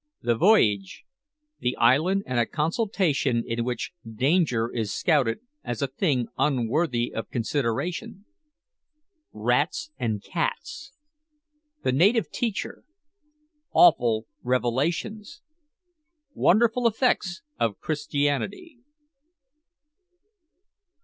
THE 0.23 0.33
VOYAGE 0.33 1.05
THE 1.59 1.77
ISLAND, 1.79 2.23
AND 2.25 2.39
A 2.39 2.47
CONSULTATION 2.47 3.43
IN 3.45 3.63
WHICH 3.63 3.91
DANGER 4.03 4.71
IS 4.73 4.91
SCOUTED 4.91 5.41
AS 5.63 5.83
A 5.83 5.87
THING 5.89 6.25
UNWORTHY 6.39 7.13
OF 7.13 7.29
CONSIDERATION 7.29 8.25
RATS 9.31 9.91
AND 9.99 10.23
CATS 10.23 10.93
THE 11.83 11.91
NATIVE 11.91 12.31
TEACHER 12.31 12.83
AWFUL 13.75 14.25
REVELATIONS 14.41 15.41
WONDERFUL 16.33 16.87
EFFECTS 16.87 17.43
OF 17.59 17.79
CHRISTIANITY. 17.79 18.79